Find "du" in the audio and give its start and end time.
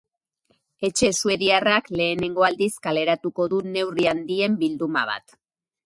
3.55-3.63